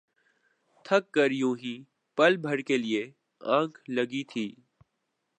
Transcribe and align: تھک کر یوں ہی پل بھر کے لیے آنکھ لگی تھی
تھک 0.85 1.11
کر 1.11 1.31
یوں 1.31 1.55
ہی 1.55 1.73
پل 2.17 2.37
بھر 2.37 2.57
کے 2.61 2.77
لیے 2.77 3.03
آنکھ 3.41 3.79
لگی 3.89 4.23
تھی 4.23 4.47